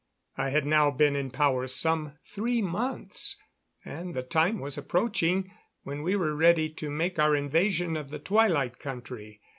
[0.35, 3.37] I had now been in power some three months,
[3.85, 5.51] and the time was approaching
[5.83, 9.41] when we were ready to make our invasion of the Twilight Country.